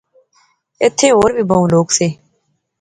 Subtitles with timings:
[0.81, 2.07] ایتھیں ہور وی بہوں لوک سے